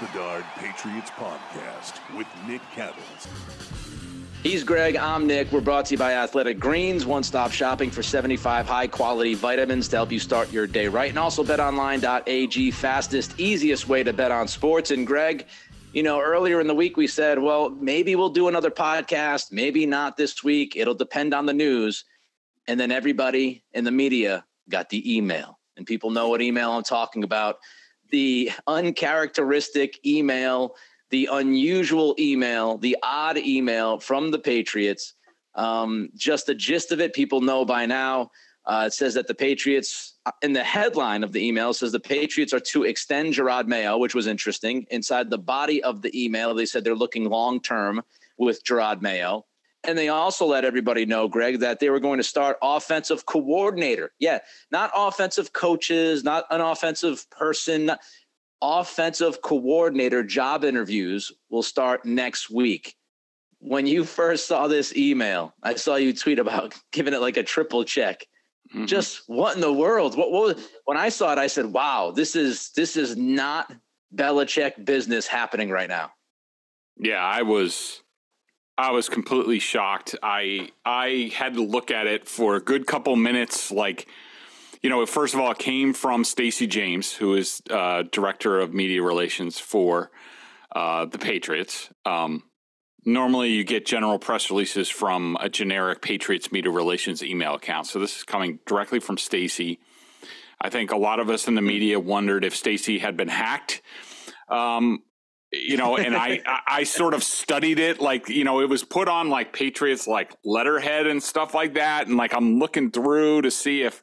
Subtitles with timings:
[0.00, 3.28] Bedard Patriots Podcast with Nick Cattles.
[4.42, 4.94] He's Greg.
[4.94, 5.50] I'm Nick.
[5.50, 9.88] We're brought to you by Athletic Greens, one stop shopping for 75 high quality vitamins
[9.88, 11.08] to help you start your day right.
[11.08, 14.90] And also betonline.ag, fastest, easiest way to bet on sports.
[14.90, 15.46] And Greg,
[15.94, 19.86] you know, earlier in the week we said, well, maybe we'll do another podcast, maybe
[19.86, 20.76] not this week.
[20.76, 22.04] It'll depend on the news.
[22.68, 25.58] And then everybody in the media got the email.
[25.78, 27.56] And people know what email I'm talking about.
[28.10, 30.76] The uncharacteristic email
[31.10, 35.14] the unusual email, the odd email from the Patriots.
[35.54, 38.30] Um, just the gist of it, people know by now.
[38.64, 42.52] Uh, it says that the Patriots, in the headline of the email, says the Patriots
[42.52, 44.86] are to extend Jerod Mayo, which was interesting.
[44.90, 48.02] Inside the body of the email, they said they're looking long term
[48.36, 49.46] with Jerod Mayo.
[49.86, 54.12] And they also let everybody know, Greg, that they were going to start offensive coordinator.
[54.18, 57.92] Yeah, not offensive coaches, not an offensive person,
[58.60, 62.96] offensive coordinator job interviews will start next week.
[63.58, 67.42] When you first saw this email, I saw you tweet about giving it like a
[67.42, 68.26] triple check.
[68.74, 68.86] Mm-hmm.
[68.86, 70.16] Just what in the world?
[70.16, 73.72] What, what was, when I saw it, I said, "Wow, this is this is not
[74.12, 76.10] Belichick business happening right now."
[76.98, 78.02] Yeah, I was
[78.78, 80.14] I was completely shocked.
[80.22, 84.06] I I had to look at it for a good couple minutes like
[84.82, 88.72] you know, first of all, it came from Stacey James, who is uh, director of
[88.72, 90.12] media relations for
[90.76, 91.90] uh, the Patriots.
[92.04, 92.44] Um,
[93.04, 97.88] normally, you get general press releases from a generic Patriots media relations email account.
[97.88, 99.80] So this is coming directly from Stacey.
[100.60, 103.82] I think a lot of us in the media wondered if Stacey had been hacked.
[104.48, 105.02] Um,
[105.52, 108.84] you know, and I, I I sort of studied it like you know it was
[108.84, 113.42] put on like Patriots like letterhead and stuff like that, and like I'm looking through
[113.42, 114.02] to see if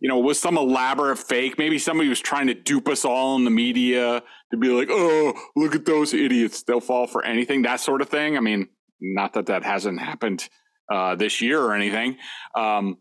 [0.00, 1.58] you know, was some elaborate fake.
[1.58, 5.34] Maybe somebody was trying to dupe us all in the media to be like, oh,
[5.56, 6.62] look at those idiots.
[6.62, 8.36] They'll fall for anything, that sort of thing.
[8.36, 8.68] I mean,
[9.00, 10.48] not that that hasn't happened
[10.92, 12.18] uh, this year or anything.
[12.54, 12.98] Um,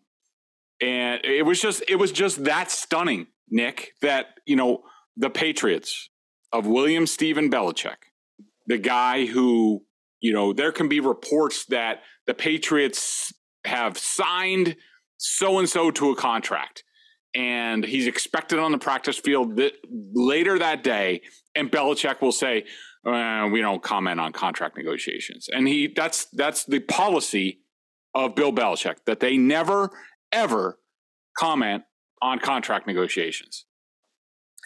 [0.81, 4.83] and it was just, it was just that stunning, Nick, that, you know,
[5.17, 6.09] the Patriots
[6.51, 8.11] of William Stephen Belichick,
[8.67, 9.83] the guy who,
[10.19, 13.33] you know, there can be reports that the Patriots
[13.65, 14.75] have signed
[15.17, 16.83] so and so to a contract
[17.35, 19.75] and he's expected on the practice field th-
[20.13, 21.21] later that day
[21.55, 22.65] and Belichick will say
[23.05, 25.47] uh, we don't comment on contract negotiations.
[25.51, 27.59] And he that's that's the policy
[28.13, 29.91] of Bill Belichick that they never
[30.31, 30.79] ever
[31.37, 31.83] comment
[32.21, 33.64] on contract negotiations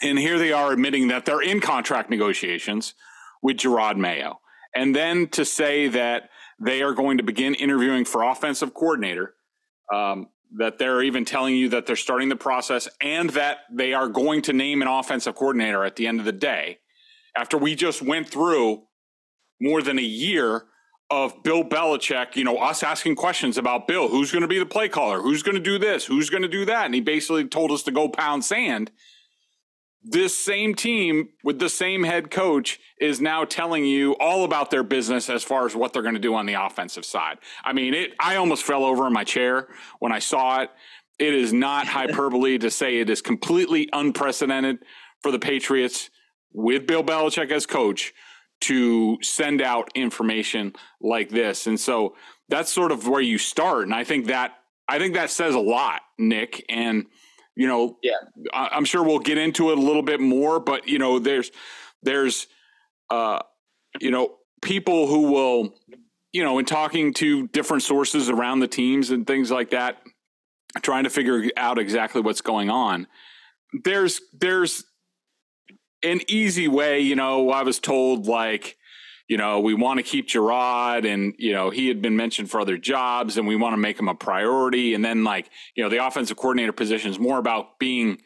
[0.02, 2.94] and here they are admitting that they're in contract negotiations
[3.42, 4.40] with Jerod Mayo
[4.74, 6.30] and then to say that
[6.60, 9.34] they are going to begin interviewing for offensive coordinator
[9.92, 10.28] um,
[10.58, 14.42] that they're even telling you that they're starting the process and that they are going
[14.42, 16.78] to name an offensive coordinator at the end of the day.
[17.36, 18.82] After we just went through
[19.60, 20.64] more than a year
[21.10, 24.66] of Bill Belichick, you know, us asking questions about Bill, who's going to be the
[24.66, 27.44] play caller, who's going to do this, who's going to do that, and he basically
[27.44, 28.90] told us to go pound sand.
[30.02, 34.82] This same team with the same head coach is now telling you all about their
[34.82, 37.36] business as far as what they're going to do on the offensive side.
[37.64, 40.70] I mean, it I almost fell over in my chair when I saw it.
[41.18, 44.78] It is not hyperbole to say it is completely unprecedented
[45.20, 46.08] for the Patriots
[46.52, 48.14] with Bill Belichick as coach
[48.62, 51.66] to send out information like this.
[51.66, 52.16] And so
[52.48, 53.84] that's sort of where you start.
[53.84, 54.54] And I think that
[54.88, 56.64] I think that says a lot, Nick.
[56.68, 57.06] And
[57.56, 58.12] you know, Yeah.
[58.52, 61.50] I- I'm sure we'll get into it a little bit more, but you know, there's
[62.02, 62.46] there's
[63.10, 63.40] uh
[64.00, 65.74] you know, people who will,
[66.32, 70.00] you know, in talking to different sources around the teams and things like that,
[70.82, 73.06] trying to figure out exactly what's going on.
[73.84, 74.84] there's there's
[76.02, 77.00] an easy way.
[77.00, 78.76] You know, I was told like,
[79.30, 82.60] you know, we want to keep Jerod and you know, he had been mentioned for
[82.60, 84.92] other jobs, and we want to make him a priority.
[84.92, 88.20] And then like, you know, the offensive coordinator position is more about being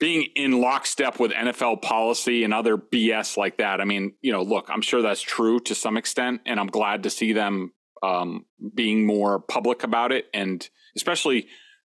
[0.00, 3.82] being in lockstep with NFL policy and other BS like that.
[3.82, 7.02] I mean, you know, look, I'm sure that's true to some extent, and I'm glad
[7.02, 10.66] to see them um, being more public about it, and
[10.96, 11.48] especially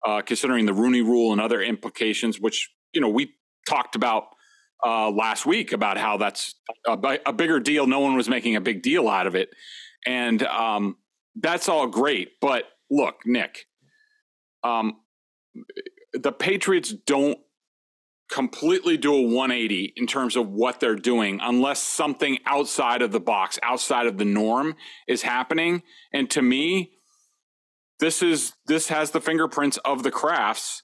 [0.07, 3.33] uh, considering the Rooney Rule and other implications, which you know we
[3.67, 4.27] talked about
[4.85, 6.55] uh, last week about how that's
[6.85, 7.87] a, a, bigger deal.
[7.87, 9.49] No one was making a big deal out of it,
[10.05, 10.97] and um,
[11.35, 12.33] that's all great.
[12.41, 13.65] But look, Nick,
[14.63, 14.97] um,
[16.13, 17.39] the Patriots don't
[18.31, 23.19] completely do a 180 in terms of what they're doing unless something outside of the
[23.19, 24.75] box, outside of the norm
[25.07, 25.83] is happening.
[26.11, 26.93] And to me,
[27.99, 30.81] this is this has the fingerprints of the Krafts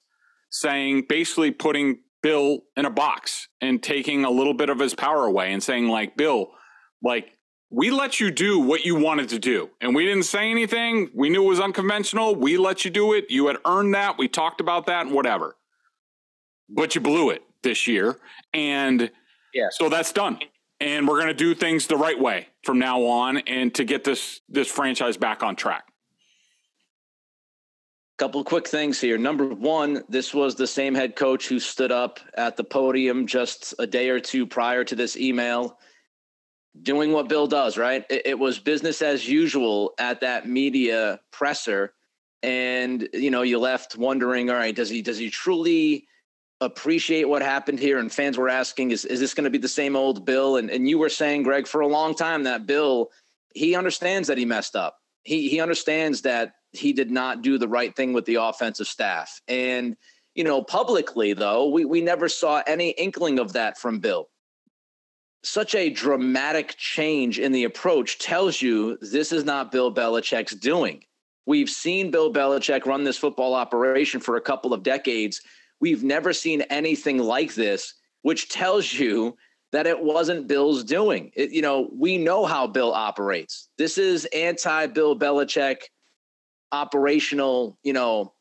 [0.49, 5.25] saying basically putting Bill in a box and taking a little bit of his power
[5.25, 6.51] away and saying like Bill,
[7.03, 7.37] like
[7.69, 11.09] we let you do what you wanted to do and we didn't say anything.
[11.15, 12.35] We knew it was unconventional.
[12.35, 13.25] We let you do it.
[13.29, 14.17] You had earned that.
[14.17, 15.55] We talked about that and whatever
[16.71, 18.17] but you blew it this year.
[18.53, 19.11] And
[19.53, 19.67] yeah.
[19.71, 20.39] so that's done.
[20.79, 24.03] And we're going to do things the right way from now on and to get
[24.03, 25.83] this this franchise back on track.
[28.21, 29.17] Couple quick things here.
[29.17, 33.73] Number one, this was the same head coach who stood up at the podium just
[33.79, 35.79] a day or two prior to this email,
[36.83, 38.05] doing what Bill does, right?
[38.11, 41.95] It, it was business as usual at that media presser.
[42.43, 46.05] And, you know, you left wondering, all right, does he does he truly
[46.59, 49.67] appreciate what happened here and fans were asking is, is this going to be the
[49.67, 53.09] same old bill and, and you were saying greg for a long time that bill
[53.55, 57.67] he understands that he messed up he he understands that he did not do the
[57.67, 59.95] right thing with the offensive staff and
[60.35, 64.27] you know publicly though we, we never saw any inkling of that from bill
[65.43, 71.03] such a dramatic change in the approach tells you this is not bill belichick's doing
[71.45, 75.41] we've seen bill belichick run this football operation for a couple of decades
[75.81, 79.35] We've never seen anything like this, which tells you
[79.71, 81.31] that it wasn't Bill's doing.
[81.33, 83.67] It, you know, we know how Bill operates.
[83.77, 85.77] This is anti Bill Belichick
[86.71, 88.33] operational, you know,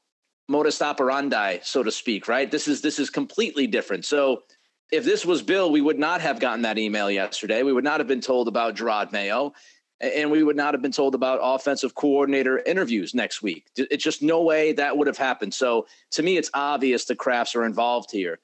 [0.49, 2.51] modus operandi, so to speak, right?
[2.51, 4.05] This is this is completely different.
[4.05, 4.43] So
[4.91, 7.63] if this was Bill, we would not have gotten that email yesterday.
[7.63, 9.53] We would not have been told about Jerod Mayo
[10.01, 13.67] and we would not have been told about offensive coordinator interviews next week.
[13.77, 15.53] It's just no way that would have happened.
[15.53, 18.39] So to me, it's obvious the Krafts are involved here.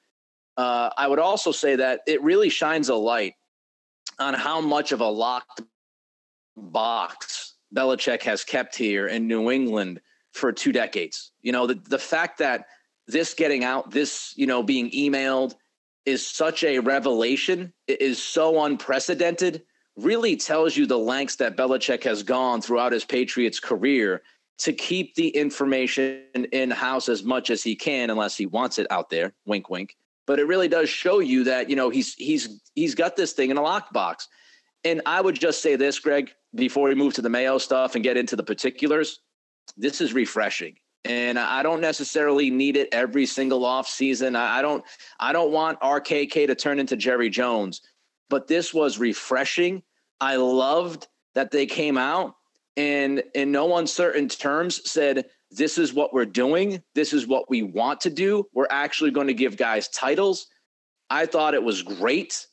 [0.55, 3.33] Uh, I would also say that it really shines a light
[4.19, 5.61] on how much of a locked
[6.55, 10.01] box Belichick has kept here in New England
[10.33, 11.31] for two decades.
[11.41, 12.65] You know, the, the fact that
[13.07, 15.55] this getting out, this, you know, being emailed
[16.05, 19.63] is such a revelation, it is so unprecedented
[19.97, 24.21] really tells you the lengths that Belichick has gone throughout his Patriots career
[24.59, 28.87] to keep the information in house as much as he can, unless he wants it
[28.89, 29.33] out there.
[29.45, 29.95] Wink, wink.
[30.25, 33.49] But it really does show you that you know he's he's he's got this thing
[33.49, 34.27] in a lockbox.
[34.83, 38.03] And I would just say this, Greg, before we move to the Mayo stuff and
[38.03, 39.19] get into the particulars,
[39.75, 40.75] this is refreshing.
[41.05, 44.35] And I don't necessarily need it every single off season.
[44.35, 44.83] I don't
[45.19, 47.81] I don't want RKK to turn into Jerry Jones,
[48.29, 49.83] but this was refreshing
[50.19, 52.35] I loved that they came out
[52.75, 56.81] and in no uncertain terms said, this is what we're doing.
[56.95, 58.45] This is what we want to do.
[58.53, 60.47] We're actually going to give guys titles.
[61.09, 62.47] I thought it was great.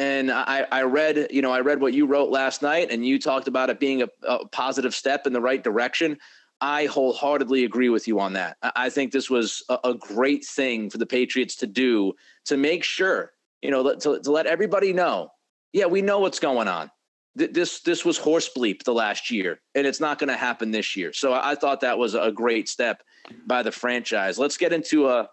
[0.00, 3.18] And I, I read, you know, I read what you wrote last night and you
[3.18, 6.16] talked about it being a, a positive step in the right direction.
[6.62, 8.56] I wholeheartedly agree with you on that.
[8.62, 12.14] I think this was a, great thing for the Patriots to do
[12.46, 15.32] to make sure, you know, to, to let everybody know,
[15.74, 16.90] yeah, we know what's going on
[17.36, 20.96] this this was horse bleep the last year, and it's not going to happen this
[20.96, 21.12] year.
[21.12, 23.04] So I, I, thought that was a great step
[23.46, 24.36] by the franchise.
[24.36, 25.26] Let's get into uh,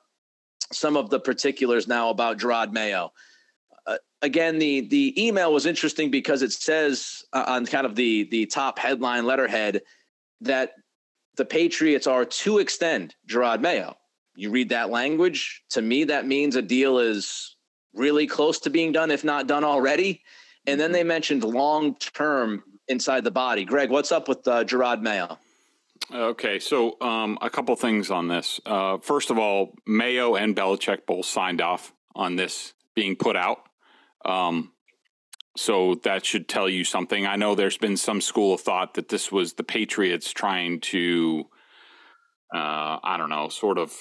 [0.72, 3.12] some of the particulars now about Jerod Mayo.
[4.22, 8.46] Again, the the email was interesting because it says uh, on kind of the the
[8.48, 9.82] top headline letterhead
[10.42, 10.74] that
[11.36, 13.96] the Patriots are to extend Jerod Mayo.
[14.36, 17.56] You read that language to me, that means a deal is
[17.94, 20.24] really close to being done, if not done already.
[20.66, 23.66] And then they mentioned long term inside the body.
[23.66, 25.38] Greg, what's up with uh, Jerod Mayo?
[26.14, 28.62] Okay, so um, a couple things on this.
[28.66, 33.67] Uh, first of all, Mayo and Belichick both signed off on this being put out.
[34.27, 34.74] Um,
[35.55, 37.25] so that should tell you something.
[37.25, 41.46] I know there's been some school of thought that this was the Patriots trying to,
[42.53, 43.93] uh, I don't know, sort of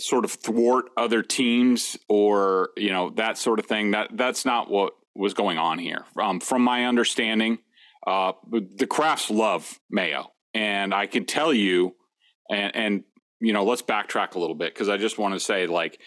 [0.00, 3.90] sort of thwart other teams or you know that sort of thing.
[3.90, 6.06] That that's not what was going on here.
[6.20, 7.58] Um, from my understanding,
[8.06, 11.94] uh, the Krafts love Mayo, and I can tell you,
[12.50, 13.04] and, and
[13.40, 16.00] you know, let's backtrack a little bit because I just want to say, like,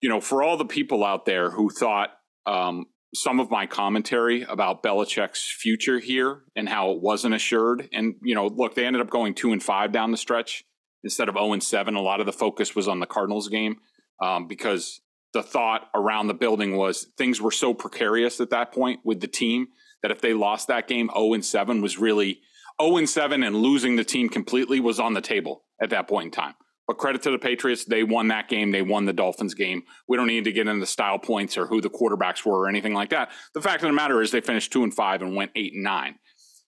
[0.00, 2.10] you know, for all the people out there who thought
[2.48, 8.14] um, some of my commentary about Belichick's future here and how it wasn't assured, and
[8.22, 10.64] you know, look, they ended up going two and five down the stretch
[11.04, 11.94] instead of zero and seven.
[11.94, 13.76] A lot of the focus was on the Cardinals game
[14.22, 15.00] um, because
[15.32, 19.28] the thought around the building was things were so precarious at that point with the
[19.28, 19.68] team
[20.02, 22.40] that if they lost that game, zero and seven was really
[22.80, 26.26] zero and seven, and losing the team completely was on the table at that point
[26.26, 26.54] in time.
[26.88, 28.72] But credit to the Patriots, they won that game.
[28.72, 29.82] They won the Dolphins game.
[30.08, 32.94] We don't need to get into style points or who the quarterbacks were or anything
[32.94, 33.30] like that.
[33.52, 35.84] The fact of the matter is they finished two and five and went eight and
[35.84, 36.14] nine.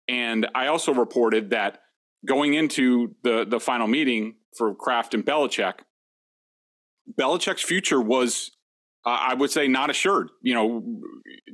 [0.09, 1.80] And I also reported that
[2.25, 5.80] going into the the final meeting for Kraft and Belichick,
[7.18, 8.52] Belichick's future was,
[9.04, 10.28] uh, I would say, not assured.
[10.42, 11.00] You know,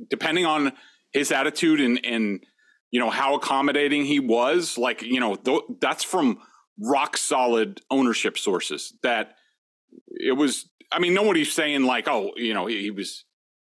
[0.07, 0.73] depending on
[1.13, 2.43] his attitude and and
[2.91, 6.39] you know how accommodating he was, like you know th- that's from
[6.79, 9.35] rock solid ownership sources that
[10.07, 13.25] it was I mean nobody's saying like oh you know he, was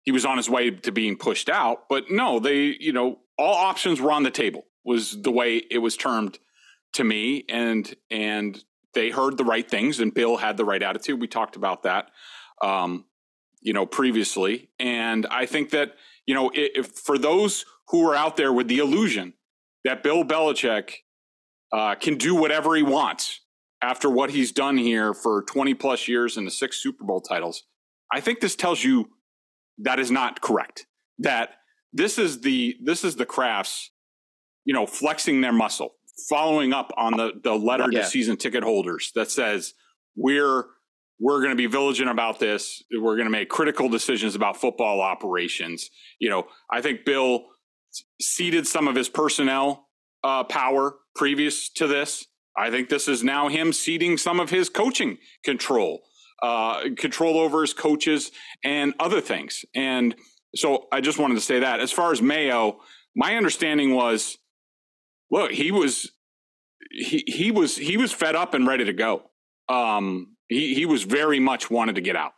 [0.02, 3.54] he was on his way to being pushed out but no they you know all
[3.54, 6.38] options were on the table was the way it was termed
[6.94, 7.44] to me.
[7.48, 8.62] And and
[8.94, 11.20] they heard the right things and Bill had the right attitude.
[11.20, 12.10] We talked about that
[12.62, 13.04] um
[13.60, 14.70] you know previously.
[14.78, 15.94] And I think that
[16.26, 19.34] you know if for those who are out there with the illusion
[19.84, 20.94] that Bill Belichick
[21.72, 23.40] uh, can do whatever he wants
[23.82, 27.64] after what he's done here for 20 plus years and the six Super Bowl titles.
[28.12, 29.10] I think this tells you
[29.78, 30.86] that is not correct.
[31.18, 31.50] That
[31.92, 33.88] this is the this is the Krafts,
[34.64, 35.94] you know, flexing their muscle,
[36.28, 38.02] following up on the the letter yeah.
[38.02, 39.74] to season ticket holders that says
[40.16, 40.66] we're
[41.18, 42.82] we're going to be vigilant about this.
[42.92, 45.88] We're going to make critical decisions about football operations.
[46.18, 47.46] You know, I think Bill
[48.20, 49.88] ceded some of his personnel
[50.22, 52.26] uh, power previous to this.
[52.56, 56.02] I think this is now him ceding some of his coaching control,
[56.42, 58.30] uh, control over his coaches
[58.64, 59.64] and other things.
[59.74, 60.14] And
[60.54, 61.80] so I just wanted to say that.
[61.80, 62.78] As far as Mayo,
[63.14, 64.38] my understanding was,
[65.30, 66.12] look, he was
[66.90, 69.30] he he was he was fed up and ready to go.
[69.68, 72.32] Um, he he was very much wanted to get out,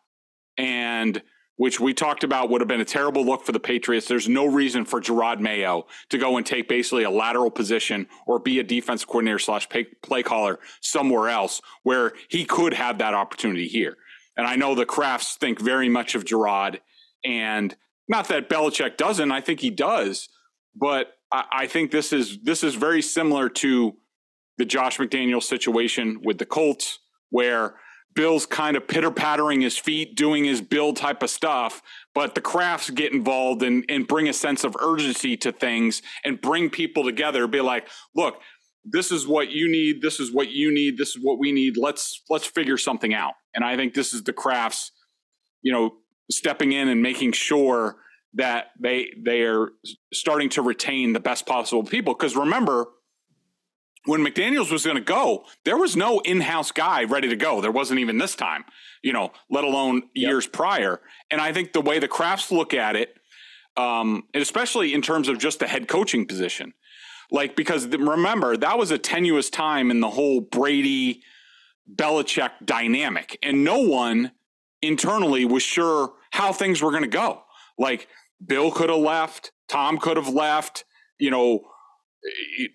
[0.56, 1.23] and
[1.58, 4.06] which we talked about would have been a terrible look for the Patriots.
[4.06, 8.38] There's no reason for Jerod Mayo to go and take basically a lateral position or
[8.38, 9.68] be a defense coordinator slash
[10.00, 13.96] play caller somewhere else where he could have that opportunity here.
[14.36, 16.78] And I know the Krafts think very much of Jerod,
[17.24, 17.74] and
[18.06, 19.32] not that Belichick doesn't.
[19.32, 20.28] I think he does,
[20.76, 23.96] but I, I think this is this is very similar to
[24.58, 27.00] the Josh McDaniel situation with the Colts,
[27.30, 27.74] where
[28.18, 31.80] Bill's kind of pitter pattering his feet, doing his Bill type of stuff,
[32.16, 36.40] but the Krafts get involved and, and bring a sense of urgency to things and
[36.40, 37.46] bring people together.
[37.46, 38.40] Be like, look,
[38.84, 40.02] this is what you need.
[40.02, 40.98] This is what you need.
[40.98, 41.76] This is what we need.
[41.76, 43.34] Let's let's figure something out.
[43.54, 44.90] And I think this is the Krafts,
[45.62, 45.98] you know,
[46.28, 47.98] stepping in and making sure
[48.34, 49.68] that they they are
[50.12, 52.14] starting to retain the best possible people.
[52.14, 52.88] Because remember,
[54.08, 57.60] when McDaniels was going to go, there was no in-house guy ready to go.
[57.60, 58.64] There wasn't even this time,
[59.02, 61.02] you know, let alone years prior.
[61.30, 63.18] And I think the way the Krafts look at it,
[63.76, 66.72] um, and especially in terms of just the head coaching position,
[67.30, 71.22] like because remember that was a tenuous time in the whole Brady
[71.94, 74.32] Belichick dynamic, and no one
[74.80, 77.42] internally was sure how things were going to go.
[77.76, 78.08] Like
[78.44, 80.86] Bill could have left, Tom could have left,
[81.18, 81.66] you know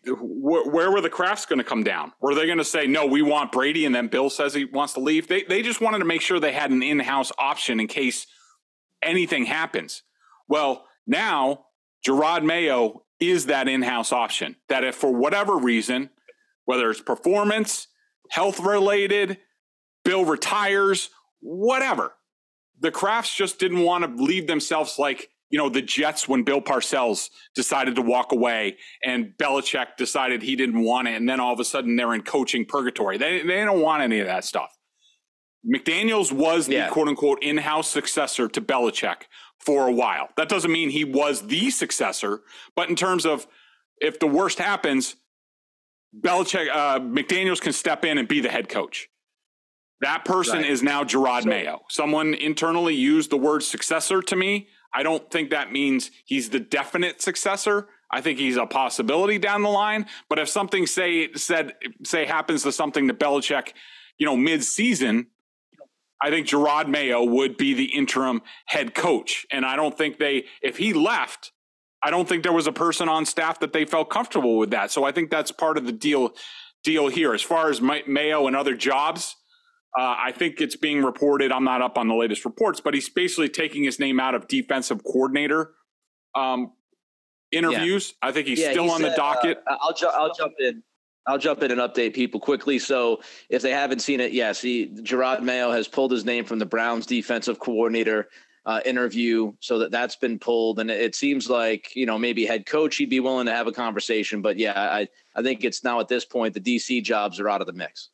[0.05, 2.13] where were the Krafts going to come down?
[2.21, 4.93] Were they going to say, no, we want Brady, and then Bill says he wants
[4.93, 5.27] to leave?
[5.27, 8.25] They, they just wanted to make sure they had an in house option in case
[9.01, 10.03] anything happens.
[10.47, 11.65] Well, now
[12.05, 16.09] Jerod Mayo is that in house option that if for whatever reason,
[16.65, 17.87] whether it's performance,
[18.29, 19.37] health related,
[20.03, 21.09] Bill retires,
[21.41, 22.13] whatever,
[22.79, 26.59] the Krafts just didn't want to leave themselves like you know, the Jets when Bill
[26.59, 31.13] Parcells decided to walk away and Belichick decided he didn't want it.
[31.13, 33.19] And then all of a sudden they're in coaching purgatory.
[33.19, 34.75] They, they don't want any of that stuff.
[35.63, 36.89] McDaniels was the yeah.
[36.89, 39.25] quote unquote in house successor to Belichick
[39.59, 40.29] for a while.
[40.37, 42.41] That doesn't mean he was the successor,
[42.75, 43.45] but in terms of
[43.99, 45.17] if the worst happens,
[46.19, 49.07] Belichick, uh, McDaniels can step in and be the head coach.
[50.01, 50.69] That person right.
[50.69, 51.81] is now Jerod so, Mayo.
[51.89, 54.67] Someone internally used the word successor to me.
[54.93, 57.87] I don't think that means he's the definite successor.
[58.11, 60.05] I think he's a possibility down the line.
[60.29, 61.73] But if something say said
[62.03, 63.73] say happens to something to Belichick,
[64.17, 65.27] you know, mid season,
[66.21, 69.45] I think Jerod Mayo would be the interim head coach.
[69.51, 71.51] And I don't think they, if he left,
[72.01, 74.91] I don't think there was a person on staff that they felt comfortable with that.
[74.91, 76.33] So I think that's part of the deal
[76.83, 77.33] deal here.
[77.33, 79.35] As far as Mayo and other jobs,
[79.97, 81.51] uh, I think it's being reported.
[81.51, 84.47] I'm not up on the latest reports, but he's basically taking his name out of
[84.47, 85.73] defensive coordinator
[86.33, 86.71] um,
[87.51, 88.13] interviews.
[88.21, 88.29] Yeah.
[88.29, 89.63] I think he's yeah, still he on said, the docket.
[89.67, 90.81] Uh, I'll ju- I'll jump in.
[91.27, 92.79] I'll jump in and update people quickly.
[92.79, 96.59] So, if they haven't seen it, yes, he, Jerod Mayo has pulled his name from
[96.59, 98.27] the Browns defensive coordinator
[98.65, 100.79] uh, interview, so that that's been pulled.
[100.79, 103.71] And it seems like you know maybe head coach he'd be willing to have a
[103.71, 107.47] conversation, but yeah, I I think it's now at this point the DC jobs are
[107.47, 108.09] out of the mix.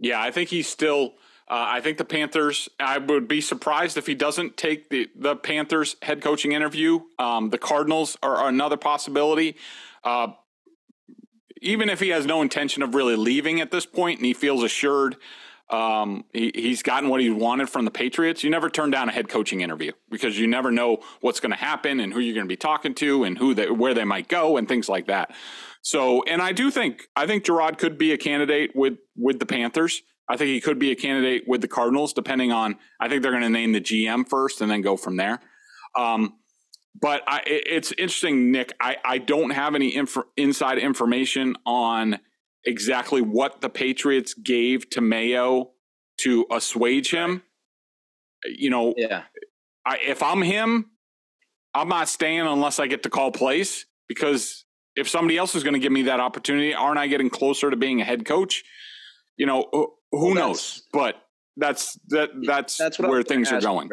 [0.00, 1.14] Yeah, I think he's still.
[1.48, 2.68] Uh, I think the Panthers.
[2.80, 7.00] I would be surprised if he doesn't take the the Panthers head coaching interview.
[7.18, 9.56] Um, the Cardinals are, another possibility.
[10.02, 10.28] Uh,
[11.60, 14.62] even if he has no intention of really leaving at this point, and he feels
[14.62, 15.16] assured
[15.70, 18.42] um, he, he's gotten what he wanted from the Patriots.
[18.42, 21.58] You never turn down a head coaching interview because you never know what's going to
[21.58, 24.28] happen and who you're going to be talking to and who they, where they might
[24.28, 25.32] go and things like that.
[25.82, 29.46] So, and I do think I think Jerod could be a candidate with with the
[29.46, 30.02] Panthers.
[30.28, 32.76] I think he could be a candidate with the Cardinals, depending on.
[33.00, 35.40] I think they're going to name the GM first and then go from there.
[35.98, 36.34] Um,
[37.00, 38.72] but I, it's interesting, Nick.
[38.80, 42.20] I, I don't have any inf- inside information on
[42.64, 45.70] exactly what the Patriots gave to Mayo
[46.18, 47.42] to assuage him.
[48.44, 49.24] You know, yeah.
[49.84, 50.90] I, if I'm him,
[51.74, 54.64] I'm not staying unless I get to call plays because
[54.96, 57.76] if somebody else is going to give me that opportunity, aren't I getting closer to
[57.76, 58.64] being a head coach?
[59.36, 60.82] You know, who well, knows?
[60.92, 61.16] But
[61.56, 63.88] that's that that's, that's where things are going.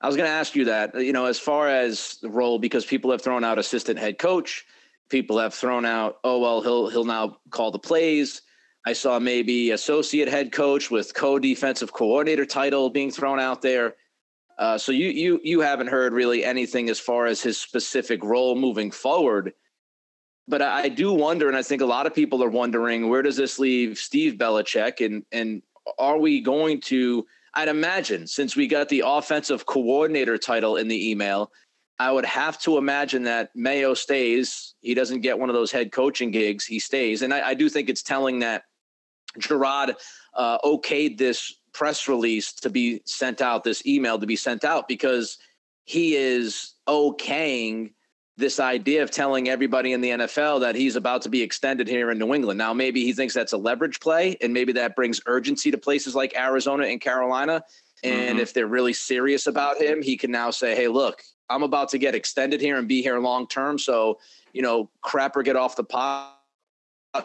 [0.00, 2.58] I was going to ask you that, uh, you know, as far as the role,
[2.58, 4.64] because people have thrown out assistant head coach,
[5.10, 8.42] people have thrown out, oh well, he'll he'll now call the plays.
[8.86, 13.96] I saw maybe associate head coach with co-defensive coordinator title being thrown out there.
[14.60, 18.54] Uh, so you you you haven't heard really anything as far as his specific role
[18.54, 19.54] moving forward.
[20.46, 23.22] But I, I do wonder, and I think a lot of people are wondering, where
[23.22, 25.62] does this leave Steve Belichick, and and
[25.98, 27.26] are we going to?
[27.54, 31.50] I'd imagine since we got the offensive coordinator title in the email,
[31.98, 34.74] I would have to imagine that Mayo stays.
[34.82, 36.64] He doesn't get one of those head coaching gigs.
[36.64, 37.22] He stays.
[37.22, 38.62] And I, I do think it's telling that
[39.38, 39.94] Jerod
[40.34, 44.86] uh, okayed this press release to be sent out, this email to be sent out,
[44.86, 45.38] because
[45.84, 47.90] he is okaying
[48.36, 52.10] this idea of telling everybody in the NFL that he's about to be extended here
[52.10, 52.58] in New England.
[52.58, 56.14] Now, maybe he thinks that's a leverage play, and maybe that brings urgency to places
[56.14, 57.62] like Arizona and Carolina.
[58.04, 58.40] And mm-hmm.
[58.40, 61.98] if they're really serious about him, he can now say, hey, look, I'm about to
[61.98, 63.78] get extended here and be here long term.
[63.78, 64.18] So,
[64.52, 66.36] you know, crap or get off the pot,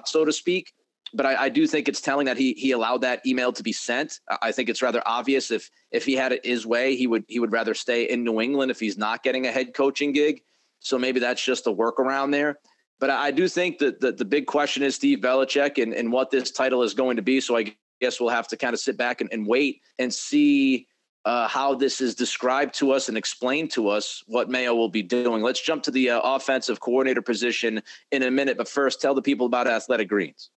[0.05, 0.71] so to speak.
[1.15, 3.71] But I, I, do think it's telling that he he allowed that email to be
[3.71, 4.19] sent.
[4.41, 7.39] I think it's rather obvious if if he had it his way, he would he
[7.39, 10.41] would rather stay in New England if he's not getting a head coaching gig.
[10.79, 12.59] So maybe that's just a workaround there.
[12.99, 16.31] But I do think that the, the big question is Steve Belichick and, and what
[16.31, 17.41] this title is going to be.
[17.41, 20.87] So I guess we'll have to kind of sit back and, and wait and see
[21.25, 25.01] uh, how this is described to us and explained to us what Mayo will be
[25.01, 25.41] doing.
[25.41, 29.23] Let's jump to the uh, offensive coordinator position in a minute, but first, tell the
[29.23, 30.51] people about Athletic Greens.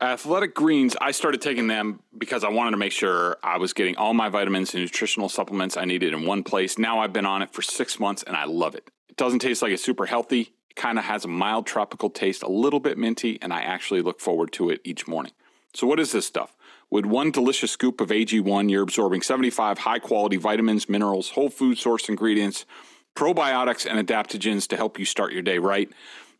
[0.00, 3.96] Athletic Greens, I started taking them because I wanted to make sure I was getting
[3.96, 6.76] all my vitamins and nutritional supplements I needed in one place.
[6.76, 8.90] Now I've been on it for six months and I love it.
[9.08, 10.52] It doesn't taste like it's super healthy.
[10.68, 14.02] It kind of has a mild tropical taste, a little bit minty, and I actually
[14.02, 15.32] look forward to it each morning.
[15.72, 16.54] So, what is this stuff?
[16.90, 21.78] With one delicious scoop of AG1, you're absorbing 75 high quality vitamins, minerals, whole food
[21.78, 22.66] source ingredients,
[23.14, 25.88] probiotics, and adaptogens to help you start your day right.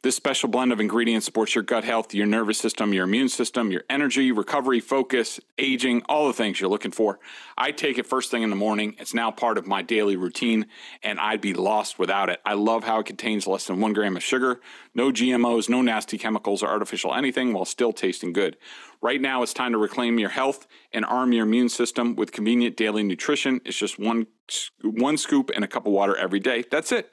[0.06, 3.72] This special blend of ingredients supports your gut health, your nervous system, your immune system,
[3.72, 7.18] your energy, recovery, focus, aging, all the things you're looking for.
[7.58, 8.94] I take it first thing in the morning.
[9.00, 10.66] It's now part of my daily routine,
[11.02, 12.40] and I'd be lost without it.
[12.46, 14.60] I love how it contains less than one gram of sugar,
[14.94, 18.56] no GMOs, no nasty chemicals or artificial anything while still tasting good.
[19.02, 22.76] Right now, it's time to reclaim your health and arm your immune system with convenient
[22.76, 23.60] daily nutrition.
[23.64, 24.28] It's just one,
[24.82, 26.62] one scoop and a cup of water every day.
[26.70, 27.12] That's it.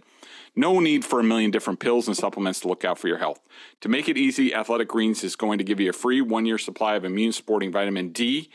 [0.55, 3.39] No need for a million different pills and supplements to look out for your health.
[3.81, 6.59] To make it easy, Athletic Greens is going to give you a free one year
[6.59, 8.49] supply of immune supporting vitamin D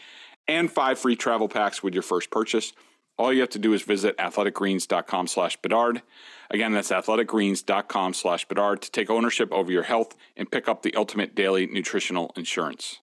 [0.47, 2.73] and five free travel packs with your first purchase.
[3.19, 6.03] All you have to do is visit athleticgreens.com slash Bedard.
[6.51, 10.95] Again, that's athleticgreens.com slash Bedard to take ownership over your health and pick up the
[10.95, 13.01] ultimate daily nutritional insurance.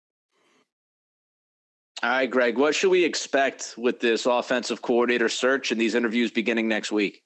[2.02, 6.30] All right, Greg, what should we expect with this offensive coordinator search and these interviews
[6.32, 7.22] beginning next week?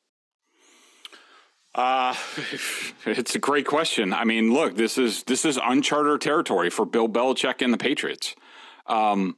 [1.74, 2.14] Uh,
[3.06, 4.12] it's a great question.
[4.12, 8.34] I mean, look, this is this is uncharted territory for Bill Belichick and the Patriots.
[8.86, 9.36] Um,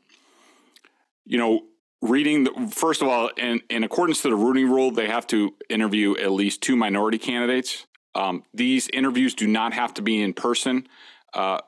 [1.25, 1.63] you know,
[2.03, 5.55] reading the, first of all, in, in accordance to the Rooney Rule, they have to
[5.69, 7.87] interview at least two minority candidates.
[8.15, 10.87] Um, these interviews do not have to be in person.
[11.35, 11.61] Uh,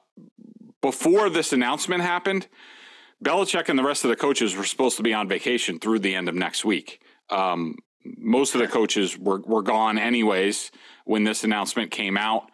[0.81, 2.47] before this announcement happened,
[3.23, 6.15] Belichick and the rest of the coaches were supposed to be on vacation through the
[6.15, 7.01] end of next week.
[7.31, 10.71] Um, most of the coaches were, were gone anyways
[11.05, 12.45] when this announcement came out.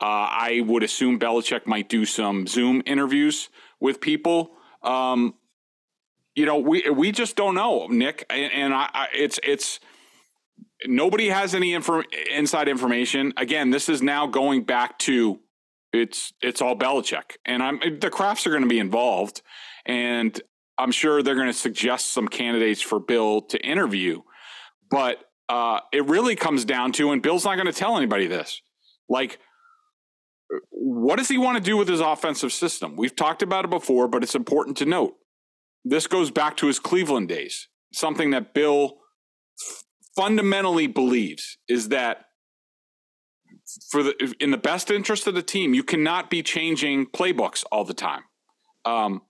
[0.00, 3.48] Uh, I would assume Belichick might do some Zoom interviews
[3.80, 4.52] with people.
[4.82, 5.34] Um,
[6.34, 9.78] you know, we we just don't know, Nick, and, and I, I, it's it's
[10.84, 12.02] nobody has any info,
[12.32, 13.32] inside information.
[13.36, 15.40] Again, this is now going back to
[15.92, 19.42] it's it's all Belichick, and I'm the Krafts are going to be involved,
[19.86, 20.38] and
[20.76, 24.22] I'm sure they're going to suggest some candidates for Bill to interview,
[24.94, 28.62] but uh, it really comes down to, and Bill's not going to tell anybody this,
[29.08, 29.38] like.
[30.70, 32.96] What does he want to do with his offensive system?
[32.96, 35.14] We've talked about it before, but it's important to note.
[35.84, 38.98] This goes back to his Cleveland days, something that Bill
[40.14, 42.26] fundamentally believes is that
[43.90, 47.84] for the in the best interest of the team, you cannot be changing playbooks all
[47.84, 48.22] the time.
[48.84, 49.22] Um,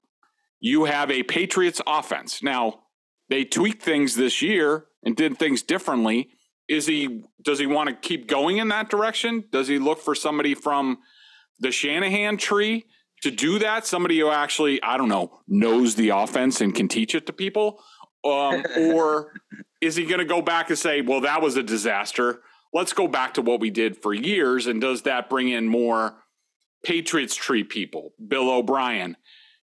[0.61, 2.43] you have a Patriots offense.
[2.43, 2.81] Now,
[3.29, 6.31] they tweaked things this year and did things differently.
[6.69, 9.45] Is he does he want to keep going in that direction?
[9.53, 10.99] Does he look for somebody from
[11.59, 12.87] the Shanahan tree
[13.23, 13.87] to do that?
[13.87, 17.83] Somebody who actually, I don't know, knows the offense and can teach it to people?
[18.25, 19.33] Um, or
[19.81, 22.41] is he going to go back and say, well, that was a disaster?
[22.73, 24.67] Let's go back to what we did for years.
[24.67, 26.17] And does that bring in more
[26.83, 28.13] Patriots tree people?
[28.27, 29.17] Bill O'Brien,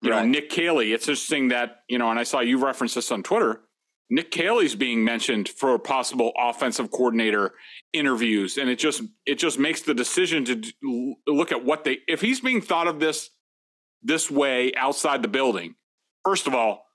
[0.02, 0.24] you right.
[0.24, 0.92] know, Nick Caley.
[0.92, 3.62] It's interesting that, you know, and I saw you reference this on Twitter.
[4.10, 7.52] Nick Caley's being mentioned for possible offensive coordinator
[7.92, 12.20] interviews, and it just it just makes the decision to look at what they if
[12.20, 13.30] he's being thought of this
[14.02, 15.76] this way outside the building.
[16.24, 16.86] First of all,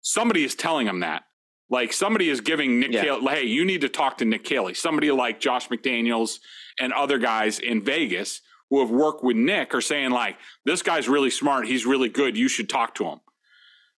[0.00, 1.24] somebody is telling him that.
[1.70, 3.02] Like somebody is giving Nick yeah.
[3.02, 4.74] Caley, hey, you need to talk to Nick Caley.
[4.74, 6.38] Somebody like Josh McDaniels
[6.80, 11.08] and other guys in Vegas who have worked with Nick are saying like, this guy's
[11.08, 11.66] really smart.
[11.66, 12.36] He's really good.
[12.36, 13.20] You should talk to him.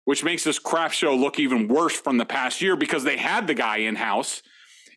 [0.04, 3.46] Which makes this craft show look even worse from the past year because they had
[3.46, 4.42] the guy in house.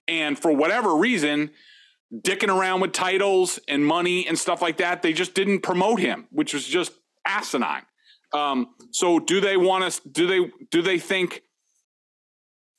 [0.08, 1.52] And for whatever reason,
[2.14, 6.28] dicking around with titles and money and stuff like that, they just didn't promote him,
[6.32, 6.92] which was just
[7.26, 7.84] asinine.
[8.34, 10.10] Um, so do they want to?
[10.10, 11.44] Do they do they think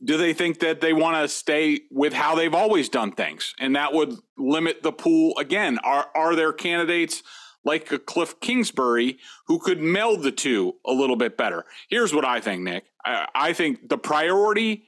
[0.05, 3.75] do they think that they want to stay with how they've always done things and
[3.75, 7.23] that would limit the pool again are are there candidates
[7.65, 11.65] like a cliff kingsbury who could meld the two a little bit better.
[11.89, 12.85] Here's what i think nick.
[13.05, 14.85] I, I think the priority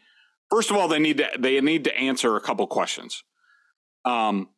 [0.51, 3.23] first of all they need to they need to answer a couple questions.
[4.05, 4.49] Um,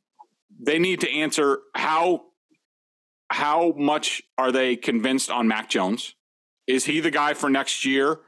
[0.61, 2.23] they need to answer how
[3.31, 6.15] how much are they convinced on mac jones?
[6.67, 8.21] Is he the guy for next year?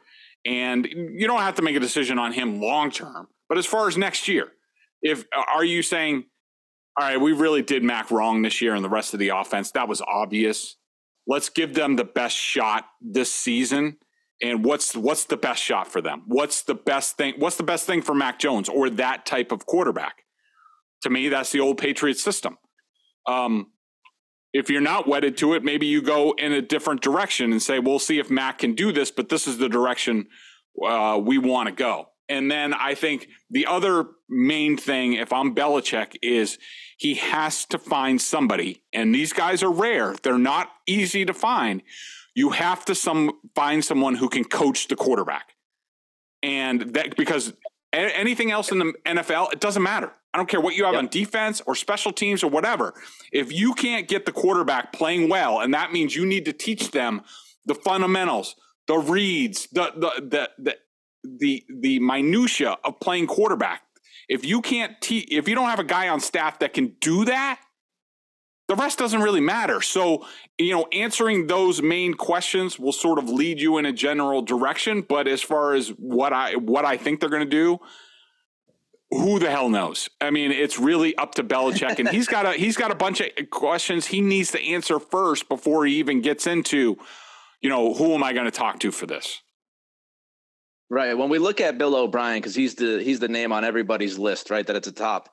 [0.46, 3.28] And you don't have to make a decision on him long term.
[3.48, 4.48] But as far as next year,
[5.02, 6.24] if are you saying,
[6.96, 9.72] all right, we really did Mac wrong this year and the rest of the offense,
[9.72, 10.76] that was obvious.
[11.26, 13.96] Let's give them the best shot this season.
[14.42, 16.22] And what's what's the best shot for them?
[16.26, 17.34] What's the best thing?
[17.38, 20.24] What's the best thing for Mac Jones or that type of quarterback?
[21.02, 22.58] To me, that's the old Patriot system.
[23.26, 23.68] Um,
[24.52, 27.78] if you're not wedded to it, maybe you go in a different direction and say,
[27.78, 30.26] we'll see if Mac can do this, but this is the direction
[30.86, 32.08] uh, we want to go.
[32.28, 36.58] And then I think the other main thing, if I'm Belichick, is
[36.96, 40.14] he has to find somebody, and these guys are rare.
[40.22, 41.82] They're not easy to find.
[42.34, 45.52] You have to some find someone who can coach the quarterback,
[46.42, 47.52] and that because
[47.92, 50.12] anything else in the NFL, it doesn't matter.
[50.32, 51.02] I don't care what you have yep.
[51.04, 52.94] on defense or special teams or whatever.
[53.32, 56.90] If you can't get the quarterback playing well, and that means you need to teach
[56.90, 57.22] them
[57.66, 58.56] the fundamentals,
[58.88, 60.76] the reads, the the the the
[61.24, 63.82] the, the minutia of playing quarterback.
[64.28, 67.24] If you can't teach, if you don't have a guy on staff that can do
[67.26, 67.60] that,
[68.68, 69.82] the rest doesn't really matter.
[69.82, 70.26] So,
[70.58, 75.02] you know, answering those main questions will sort of lead you in a general direction.
[75.02, 77.78] But as far as what I what I think they're going to do,
[79.10, 80.08] who the hell knows?
[80.20, 83.20] I mean, it's really up to Belichick, and he's got a he's got a bunch
[83.20, 86.96] of questions he needs to answer first before he even gets into,
[87.60, 89.42] you know, who am I going to talk to for this?
[90.94, 91.18] Right.
[91.18, 94.48] When we look at Bill O'Brien, because he's the he's the name on everybody's list,
[94.48, 94.64] right?
[94.64, 95.28] That at the top.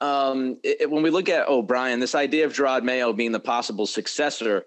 [0.00, 3.86] Um, it, when we look at O'Brien, this idea of Jerod Mayo being the possible
[3.86, 4.66] successor,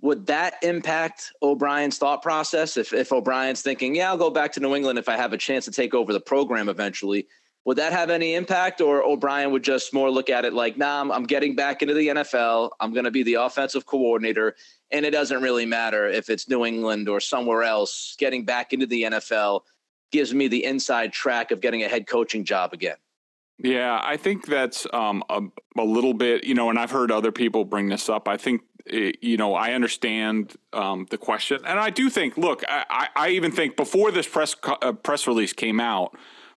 [0.00, 2.78] would that impact O'Brien's thought process?
[2.78, 5.36] If if O'Brien's thinking, yeah, I'll go back to New England if I have a
[5.36, 7.26] chance to take over the program eventually,
[7.66, 11.02] would that have any impact, or O'Brien would just more look at it like, nah,
[11.02, 12.70] I'm, I'm getting back into the NFL.
[12.80, 14.56] I'm going to be the offensive coordinator,
[14.92, 18.14] And it doesn't really matter if it's New England or somewhere else.
[18.18, 19.62] Getting back into the NFL
[20.12, 22.96] gives me the inside track of getting a head coaching job again.
[23.58, 25.40] Yeah, I think that's um, a,
[25.78, 28.28] a little bit, you know, and I've heard other people bring this up.
[28.28, 32.36] I think, eh, you know, I understand um, the question, and I do think.
[32.36, 36.14] Look, I, I even think before this press uh, press release came out,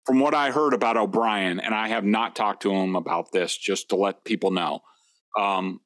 [0.07, 3.55] from what I heard about O'Brien, and I have not talked to him about this,
[3.55, 4.79] just to let people know
[5.37, 5.81] um,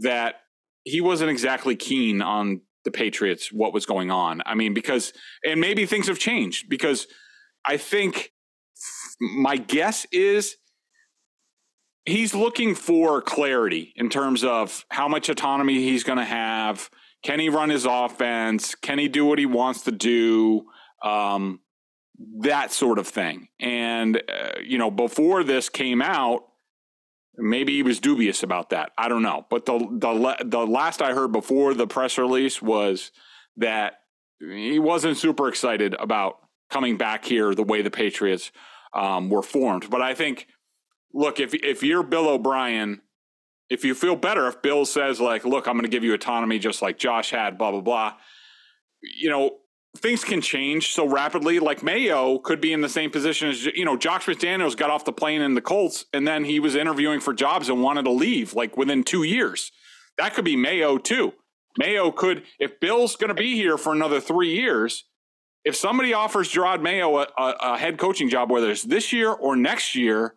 [0.00, 0.36] that
[0.88, 4.42] he wasn't exactly keen on the Patriots, what was going on.
[4.46, 5.12] I mean, because,
[5.44, 7.06] and maybe things have changed because
[7.66, 8.32] I think
[9.20, 10.56] my guess is
[12.06, 16.88] he's looking for clarity in terms of how much autonomy he's going to have.
[17.22, 18.74] Can he run his offense?
[18.74, 20.64] Can he do what he wants to do?
[21.02, 21.60] Um,
[22.40, 23.48] that sort of thing.
[23.60, 26.44] And, uh, you know, before this came out,
[27.38, 28.92] maybe he was dubious about that.
[28.98, 29.46] I don't know.
[29.48, 33.12] But the, the, the last I heard before the press release was
[33.56, 34.00] that
[34.40, 36.38] he wasn't super excited about
[36.70, 38.52] coming back here the way the Patriots
[38.92, 39.88] um, were formed.
[39.88, 40.48] But I think,
[41.12, 43.00] look, if if you're Bill O'Brien,
[43.70, 46.58] if you feel better if Bill says like, look, I'm going to give you autonomy
[46.58, 48.14] just like Josh had, blah blah blah.
[49.02, 49.58] You know,
[49.98, 51.58] things can change so rapidly.
[51.58, 55.04] Like Mayo could be in the same position as you know, Josh McDaniels got off
[55.04, 58.10] the plane in the Colts, and then he was interviewing for jobs and wanted to
[58.10, 59.72] leave like within two years.
[60.16, 61.34] That could be Mayo too.
[61.78, 65.04] Mayo could, if Bill's going to be here for another three years,
[65.64, 69.30] if somebody offers Jerod Mayo a, a, a head coaching job, whether it's this year
[69.30, 70.34] or next year,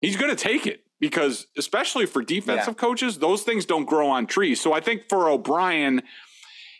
[0.00, 2.80] he's going to take it because, especially for defensive yeah.
[2.80, 4.60] coaches, those things don't grow on trees.
[4.60, 6.02] So I think for O'Brien,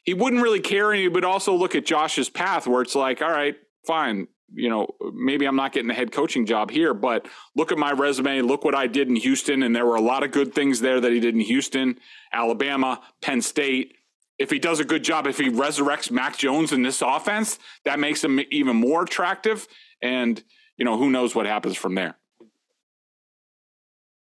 [0.05, 3.23] he wouldn't really care, and he would also look at Josh's path where it's like,
[3.23, 7.27] all right, fine, you know, maybe I'm not getting a head coaching job here, but
[7.57, 8.43] look at my resume.
[8.43, 9.63] Look what I did in Houston.
[9.63, 11.99] And there were a lot of good things there that he did in Houston,
[12.33, 13.95] Alabama, Penn State
[14.39, 17.99] if he does a good job, if he resurrects Mac Jones in this offense, that
[17.99, 19.69] makes him even more attractive.
[20.03, 20.43] And,
[20.77, 22.17] you know, who knows what happens from there.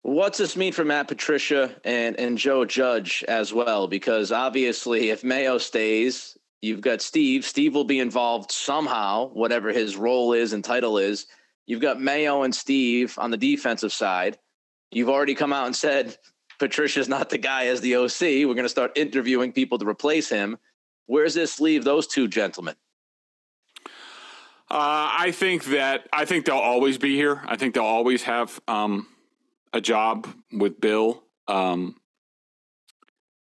[0.07, 3.89] What's this mean for Matt Patricia and, and Joe Judge as well?
[3.89, 7.43] Because obviously, if Mayo stays, you've got Steve.
[7.43, 11.25] Steve will be involved somehow, whatever his role is and title is.
[11.65, 14.37] You've got Mayo and Steve on the defensive side.
[14.91, 16.15] You've already come out and said
[16.57, 18.21] Patricia's not the guy as the OC.
[18.47, 20.57] We're going to start interviewing people to replace him.
[21.07, 22.75] Where's this leave those two gentlemen?
[24.71, 27.41] Uh, I think that I think they'll always be here.
[27.45, 29.07] I think they'll always have um,
[29.73, 31.23] a job with Bill.
[31.47, 31.95] Um,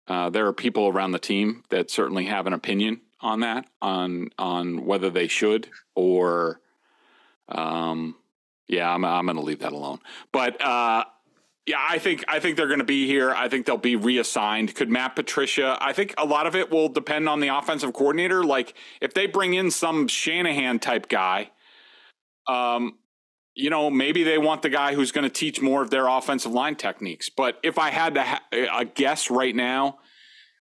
[0.08, 4.30] uh, there are people around the team that certainly have an opinion on that, on
[4.38, 6.62] on whether they should or,
[7.48, 8.16] um,
[8.68, 10.00] yeah, I'm I'm going to leave that alone.
[10.32, 11.04] But uh,
[11.66, 13.32] yeah, I think I think they're going to be here.
[13.32, 14.74] I think they'll be reassigned.
[14.74, 15.78] Could Matt Patricia?
[15.80, 18.44] I think a lot of it will depend on the offensive coordinator.
[18.44, 21.52] Like if they bring in some Shanahan type guy,
[22.48, 22.99] um,
[23.60, 26.52] you know, maybe they want the guy who's going to teach more of their offensive
[26.52, 27.30] line techniques.
[27.30, 30.00] But if I had to ha- a guess right now,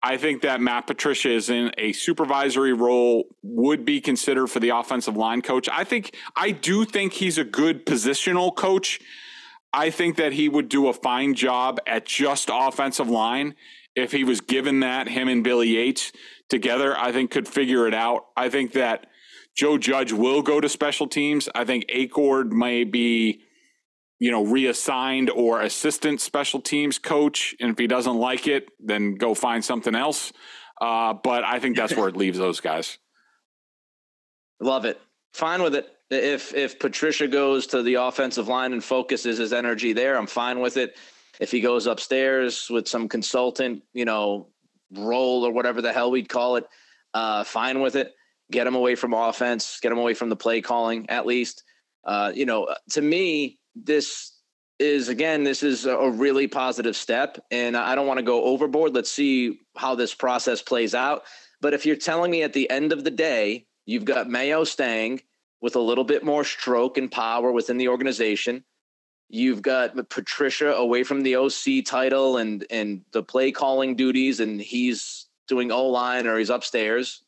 [0.03, 4.70] I think that Matt Patricia is in a supervisory role, would be considered for the
[4.70, 5.68] offensive line coach.
[5.70, 9.00] I think I do think he's a good positional coach
[9.72, 13.55] I think that he would do a fine job at just offensive line
[13.94, 15.09] if he was given that.
[15.09, 16.12] Him and Billy Yates
[16.48, 18.26] together, I think, could figure it out.
[18.37, 19.07] I think that
[19.61, 21.46] Joe Judge will go to special teams.
[21.55, 23.42] I think Achord may be,
[24.18, 27.55] you know, reassigned or assistant special teams coach.
[27.61, 30.33] And if he doesn't like it, then go find something else.
[30.81, 32.96] Uh, but I think that's where it leaves those guys.
[34.61, 34.99] Love it.
[35.35, 39.92] Fine with it if if Patricia goes to the offensive line and focuses his energy
[39.92, 40.96] there, I'm fine with it.
[41.38, 44.49] If he goes upstairs with some consultant, you know,
[44.96, 46.66] role or whatever the hell we'd call it,
[47.12, 48.14] uh, fine with it.
[48.51, 51.63] Get him away from offense, get him away from the play calling at least.
[52.05, 54.33] Uh, you know, to me, this
[54.79, 58.95] is again, this is a really positive step, and I don't want to go overboard.
[58.95, 61.25] Let's see how this process plays out.
[61.61, 65.21] But if you're telling me at the end of the day, you've got Mayo staying,
[65.61, 68.65] with a little bit more stroke and power within the organization.
[69.29, 74.61] You've got Patricia away from the OC title and and the play calling duties, and
[74.61, 77.23] he's doing O line or he's upstairs.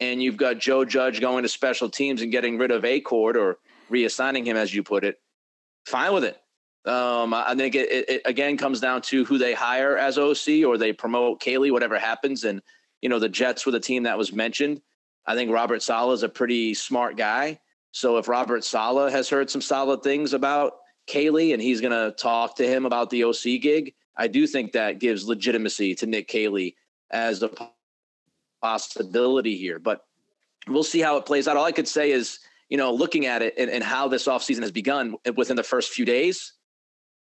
[0.00, 3.58] And you've got Joe Judge going to special teams and getting rid of Achord or
[3.90, 5.20] reassigning him, as you put it.
[5.86, 6.36] Fine with it.
[6.86, 10.64] Um, I think it, it, it, again comes down to who they hire as OC
[10.64, 12.44] or they promote Caley, whatever happens.
[12.44, 12.62] And
[13.02, 14.80] you know the Jets were the team that was mentioned.
[15.26, 17.58] I think Robert Saleh is a pretty smart guy.
[17.90, 20.74] So if Robert Saleh has heard some solid things about
[21.06, 24.72] Caley and he's going to talk to him about the OC gig, I do think
[24.72, 26.76] that gives legitimacy to Nick Caley
[27.10, 27.50] as a
[28.66, 29.78] possibility here.
[29.78, 30.04] But
[30.66, 31.56] we'll see how it plays out.
[31.56, 34.62] All I could say is, you know, looking at it and, and how this offseason
[34.62, 36.54] has begun within the first few days,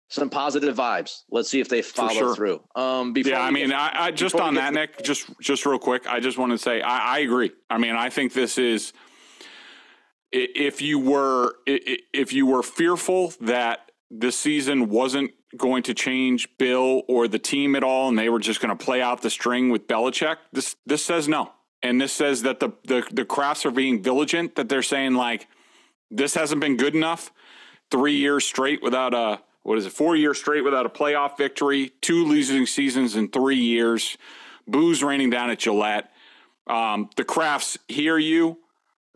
[0.10, 1.24] some positive vibes.
[1.30, 2.36] Let's see if they follow sure.
[2.36, 2.64] through.
[2.76, 5.80] Um, before yeah, I mean, get, I, I just on that, Nick, just just real
[5.80, 7.52] quick, I just want to say I, I agree.
[7.70, 8.94] I mean, I think this is
[10.32, 17.04] if you were if you were fearful that this season wasn't going to change Bill
[17.08, 19.70] or the team at all, and they were just going to play out the string
[19.70, 23.72] with Belichick, this this says no, and this says that the the the Krafts are
[23.72, 24.56] being diligent.
[24.56, 25.48] That they're saying like
[26.10, 27.32] this hasn't been good enough.
[27.90, 29.92] Three years straight without a what is it?
[29.92, 31.92] Four years straight without a playoff victory.
[32.02, 34.18] Two losing seasons in three years.
[34.68, 36.10] Booze raining down at Gillette.
[36.68, 38.60] Um, the Krafts hear you.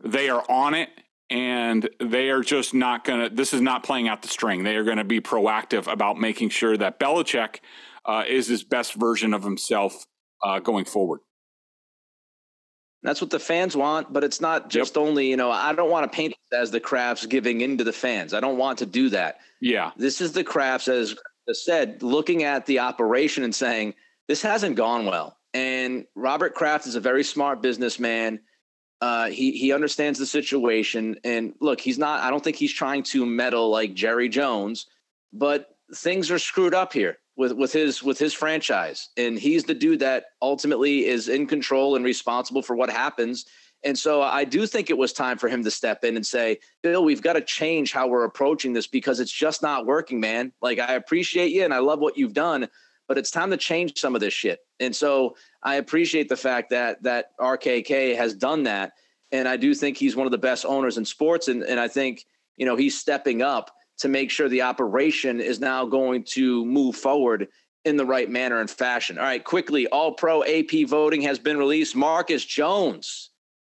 [0.02, 0.90] They are on it
[1.32, 3.34] and they are just not going to.
[3.34, 4.64] This is not playing out the string.
[4.64, 7.60] They are going to be proactive about making sure that Belichick
[8.04, 10.04] uh, is his best version of himself
[10.44, 11.20] uh, going forward.
[13.02, 15.04] That's what the fans want, but it's not just yep.
[15.04, 18.34] only, you know, I don't want to paint as the Krafts giving into the fans.
[18.34, 19.38] I don't want to do that.
[19.60, 19.90] Yeah.
[19.96, 21.16] This is the Krafts, as
[21.64, 23.94] said, looking at the operation and saying,
[24.28, 25.36] this hasn't gone well.
[25.54, 28.38] And Robert Kraft is a very smart businessman.
[29.02, 32.20] Uh, he he understands the situation, and look, he's not.
[32.22, 34.86] I don't think he's trying to meddle like Jerry Jones,
[35.32, 39.74] but things are screwed up here with with his with his franchise, and he's the
[39.74, 43.44] dude that ultimately is in control and responsible for what happens.
[43.82, 46.60] And so I do think it was time for him to step in and say,
[46.84, 50.52] Bill, we've got to change how we're approaching this because it's just not working, man.
[50.62, 52.68] Like I appreciate you and I love what you've done,
[53.12, 54.60] but it's time to change some of this shit.
[54.80, 58.94] And so I appreciate the fact that that RKK has done that,
[59.32, 61.48] and I do think he's one of the best owners in sports.
[61.48, 62.24] And and I think
[62.56, 66.96] you know he's stepping up to make sure the operation is now going to move
[66.96, 67.48] forward
[67.84, 69.18] in the right manner and fashion.
[69.18, 71.94] All right, quickly, All Pro AP voting has been released.
[71.94, 73.28] Marcus Jones,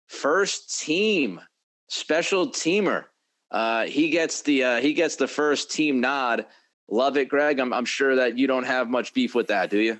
[0.07, 1.43] first team,
[1.89, 3.05] special teamer.
[3.51, 6.47] Uh, he gets the uh, he gets the first team nod.
[6.89, 7.59] Love it, Greg.
[7.59, 9.99] I'm I'm sure that you don't have much beef with that, do you?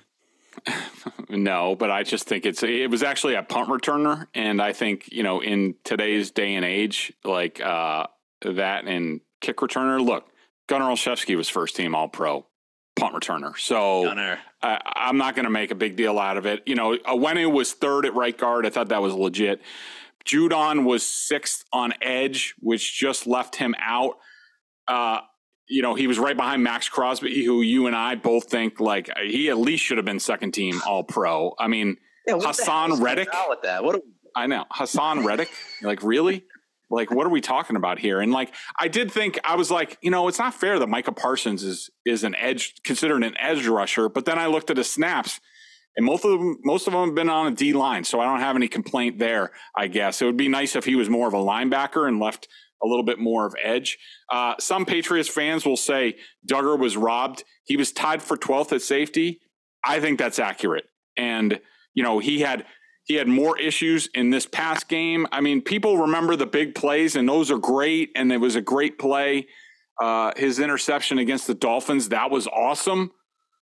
[1.29, 5.11] no, but I just think it's it was actually a punt returner, and I think
[5.11, 8.07] you know in today's day and age, like uh,
[8.41, 10.03] that and kick returner.
[10.03, 10.25] Look,
[10.67, 12.45] Gunnar Olszewski was first team All Pro
[12.95, 14.07] punt returner, so
[14.61, 16.63] I, am not going to make a big deal out of it.
[16.65, 18.65] You know, Onwenu was third at right guard.
[18.65, 19.61] I thought that was legit.
[20.25, 24.17] Judon was sixth on edge, which just left him out.
[24.87, 25.19] Uh,
[25.69, 29.09] you know, he was right behind Maxx Crosby, who you and I both think like
[29.25, 31.53] he at least should have been second team All Pro.
[31.59, 33.29] I mean, yeah, Haason Reddick.
[33.49, 34.01] With that, what?
[34.35, 35.49] I know Haason Reddick.
[35.81, 36.45] Like really?
[36.89, 38.21] Like what are we talking about here?
[38.21, 41.11] And like I did think I was like, you know, it's not fair that Micah
[41.11, 44.89] Parsons is is an edge considered an edge rusher, but then I looked at his
[44.89, 45.39] snaps.
[45.97, 48.25] And most of them, most of them have been on a D line, so I
[48.25, 49.51] don't have any complaint there.
[49.75, 52.47] I guess it would be nice if he was more of a linebacker and left
[52.83, 53.97] a little bit more of edge.
[54.29, 56.15] Uh, some Patriots fans will say
[56.49, 57.43] Dugger was robbed.
[57.65, 59.41] He was tied for 12th at safety.
[59.83, 60.85] I think that's accurate.
[61.15, 61.59] And,
[61.93, 62.65] you know, he had
[63.05, 65.27] he had more issues in this past game.
[65.31, 68.11] I mean, people remember the big plays, and those are great.
[68.15, 69.47] And it was a great play.
[69.99, 73.11] Uh, his interception against the Dolphins, that was awesome.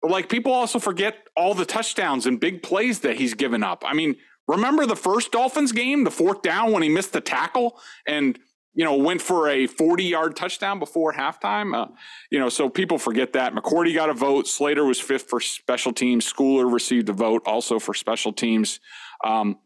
[0.00, 3.84] But like people also forget all the touchdowns and big plays that he's given up.
[3.86, 4.16] I mean,
[4.48, 8.38] remember the first Dolphins game, the fourth down when he missed the tackle and
[8.76, 11.74] you know, went for a 40 yard touchdown before halftime.
[11.74, 11.88] Uh,
[12.30, 13.54] you know, so people forget that.
[13.54, 14.46] McCourty got a vote.
[14.46, 16.30] Slater was fifth for special teams.
[16.30, 18.78] Schooler received a vote also for special teams.
[19.24, 19.58] Um,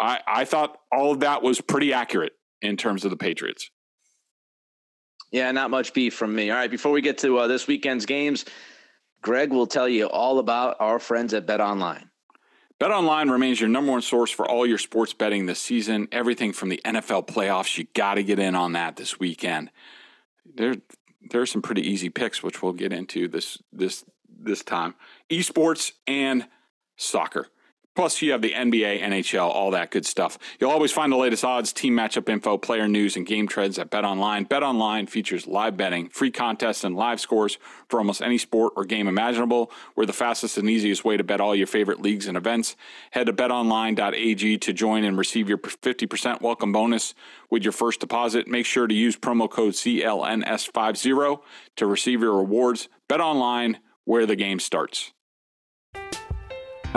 [0.00, 2.32] I, I thought all of that was pretty accurate
[2.62, 3.70] in terms of the Patriots.
[5.30, 6.50] Yeah, not much beef from me.
[6.50, 8.46] All right, before we get to uh, this weekend's games,
[9.20, 12.08] Greg will tell you all about our friends at Bet Online.
[12.80, 16.06] BetOnline remains your number one source for all your sports betting this season.
[16.12, 19.70] Everything from the NFL playoffs, you got to get in on that this weekend.
[20.54, 20.76] There,
[21.30, 24.04] there are some pretty easy picks, which we'll get into this this
[24.40, 24.94] this time.
[25.28, 26.46] Esports and
[26.96, 27.48] soccer.
[27.98, 30.38] Plus, you have the NBA, NHL, all that good stuff.
[30.60, 33.90] You'll always find the latest odds, team matchup info, player news, and game trends at
[33.90, 34.46] BetOnline.
[34.46, 39.08] BetOnline features live betting, free contests, and live scores for almost any sport or game
[39.08, 39.72] imaginable.
[39.96, 42.76] We're the fastest and easiest way to bet all your favorite leagues and events.
[43.10, 47.14] Head to betonline.ag to join and receive your 50% welcome bonus
[47.50, 48.46] with your first deposit.
[48.46, 51.40] Make sure to use promo code CLNS50
[51.74, 52.88] to receive your rewards.
[53.08, 55.12] BetOnline, where the game starts.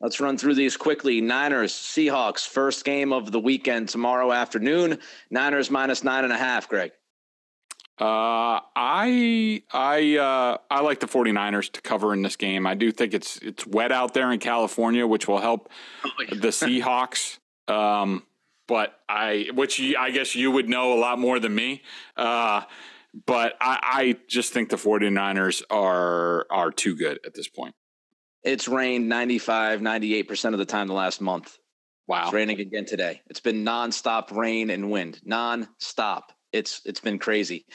[0.00, 1.20] Let's run through these quickly.
[1.20, 4.98] Niners, Seahawks, first game of the weekend tomorrow afternoon.
[5.30, 6.92] Niners minus nine and a half, Greg.
[7.98, 12.66] Uh, I I uh, I like the 49ers to cover in this game.
[12.66, 15.70] I do think it's it's wet out there in California, which will help
[16.28, 17.38] the Seahawks.
[17.68, 18.22] Um,
[18.68, 21.82] but I, which you, I guess you would know a lot more than me.
[22.16, 22.62] Uh,
[23.24, 27.74] but I, I just think the 49ers are are too good at this point.
[28.44, 31.56] It's rained 95, 98% of the time the last month.
[32.06, 32.24] Wow.
[32.24, 33.20] It's raining again today.
[33.28, 36.22] It's been nonstop rain and wind, nonstop.
[36.52, 37.66] It's it's been crazy.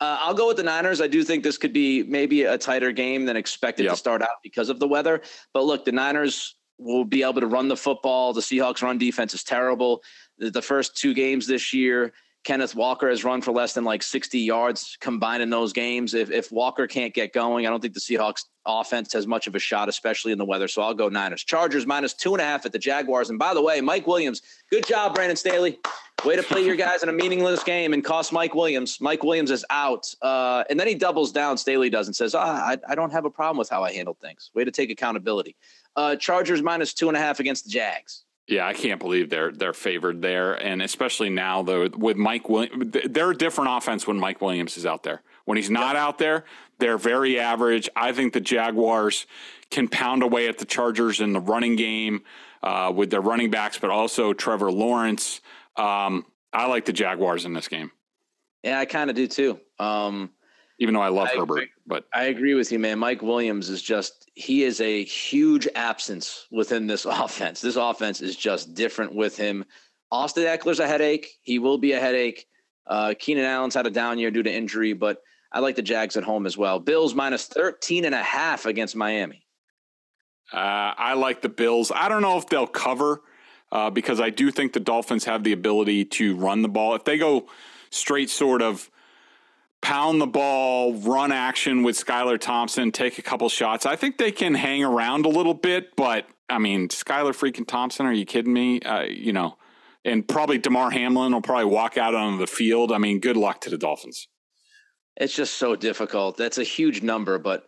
[0.00, 1.00] Uh, I'll go with the Niners.
[1.00, 3.92] I do think this could be maybe a tighter game than expected Yep.
[3.92, 5.20] to start out because of the weather.
[5.52, 8.32] But look, the Niners will be able to run the football.
[8.32, 10.00] The Seahawks' run defense is terrible.
[10.38, 12.12] The, the first two games this year,
[12.42, 16.14] Kenneth Walker has run for less than like 60 yards combined in those games.
[16.14, 19.54] If if Walker can't get going, I don't think the Seahawks offense has much of
[19.54, 20.68] a shot, especially in the weather.
[20.68, 21.44] So I'll go Niners.
[21.44, 23.30] Chargers minus two and a half at the Jaguars.
[23.30, 25.78] And by the way, Mike Williams, good job, Brandon Staley.
[26.24, 29.00] Way to play your guys in a meaningless game and cost Mike Williams.
[29.00, 30.06] Mike Williams is out.
[30.20, 33.24] Uh, and then he doubles down, Staley does, and says, ah, I, I don't have
[33.24, 34.50] a problem with how I handled things.
[34.54, 35.56] Way to take accountability.
[35.96, 38.24] Uh, Chargers minus two and a half against the Jags.
[38.50, 42.96] Yeah, I can't believe they're they're favored there, and especially now though with Mike Williams,
[43.08, 45.22] they're a different offense when Mike Williams is out there.
[45.44, 46.44] When he's not out there,
[46.80, 47.88] they're very average.
[47.94, 49.26] I think the Jaguars
[49.70, 52.22] can pound away at the Chargers in the running game
[52.60, 55.40] uh, with their running backs, but also Trevor Lawrence.
[55.76, 57.92] Um, I like the Jaguars in this game,
[58.64, 59.60] Yeah, I kind of do too.
[59.78, 60.30] Um,
[60.80, 61.54] even though I love I Herbert.
[61.58, 61.68] agree.
[61.86, 62.98] But I agree with you, man.
[62.98, 67.60] Mike Williams is just, he is a huge absence within this offense.
[67.60, 69.64] This offense is just different with him.
[70.10, 71.28] Austin Ekeler's a headache.
[71.42, 72.46] He will be a headache.
[72.86, 75.22] Uh, Keenan Allen's had a down year due to injury, but
[75.52, 76.80] I like the Jags at home as well.
[76.80, 79.46] Bills minus 13 and a half against Miami.
[80.52, 80.56] Uh,
[80.96, 81.92] I like the Bills.
[81.94, 83.20] I don't know if they'll cover
[83.70, 86.94] uh, because I do think the Dolphins have the ability to run the ball.
[86.94, 87.48] If they go
[87.90, 88.90] straight sort of
[89.82, 94.32] pound the ball, run action with Skylar Thompson, take a couple shots, I think they
[94.32, 95.96] can hang around a little bit.
[95.96, 98.80] But I mean, Skylar freaking Thompson, are you kidding me?
[98.80, 99.56] Uh, you know,
[100.04, 102.92] and probably Damar Hamlin will probably walk out on the field.
[102.92, 104.28] I mean, good luck to the Dolphins.
[105.16, 106.36] It's just so difficult.
[106.36, 107.64] That's a huge number, but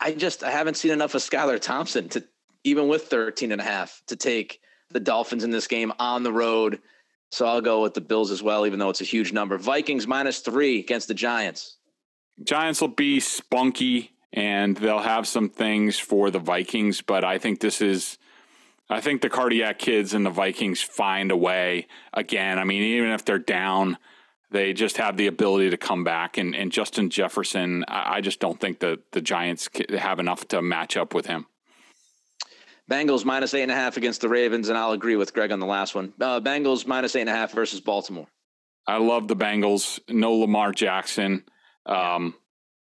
[0.00, 2.24] I- just I haven't seen enough of Skylar Thompson to
[2.64, 4.60] even with 13 and a half to take
[4.90, 6.80] the Dolphins in this game on the road.
[7.36, 9.58] So I'll go with the Bills as well, even though it's a huge number.
[9.58, 11.76] Vikings minus three against the Giants.
[12.42, 17.60] Giants will be spunky and they'll have some things for the Vikings, but I think
[17.60, 18.16] this is
[18.88, 22.58] I think the cardiac kids and the Vikings find a way again.
[22.58, 23.98] I mean, even if they're down,
[24.50, 26.38] they just have the ability to come back.
[26.38, 30.62] And, and Justin Jefferson, I, I just don't think that the Giants have enough to
[30.62, 31.44] match up with him.
[32.90, 35.58] Bengals minus eight and a half against the Ravens, and I'll agree with Greg on
[35.58, 36.12] the last one.
[36.20, 38.26] Uh, Bengals minus eight and a half versus Baltimore.
[38.86, 39.98] I love the Bengals.
[40.08, 41.44] No Lamar Jackson.
[41.84, 42.34] Um,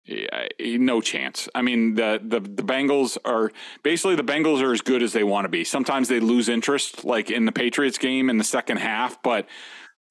[0.07, 1.48] yeah, no chance.
[1.55, 5.24] I mean, the, the the Bengals are basically the Bengals are as good as they
[5.24, 5.62] want to be.
[5.62, 9.46] Sometimes they lose interest, like in the Patriots game in the second half, but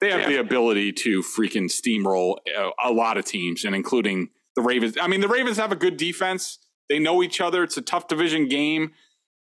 [0.00, 4.62] they have the ability to freaking steamroll a, a lot of teams, and including the
[4.62, 4.96] Ravens.
[5.00, 6.58] I mean, the Ravens have a good defense.
[6.88, 7.62] They know each other.
[7.62, 8.92] It's a tough division game.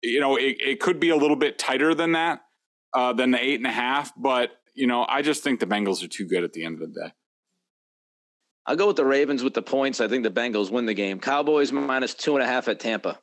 [0.02, 2.40] You know, it, it could be a little bit tighter than that,
[2.94, 4.12] uh, than the eight and a half.
[4.16, 6.92] But you know, I just think the Bengals are too good at the end of
[6.92, 7.12] the day.
[8.66, 10.00] I'll go with the Ravens with the points.
[10.00, 11.18] I think the Bengals win the game.
[11.18, 13.18] Cowboys minus two and a half at Tampa.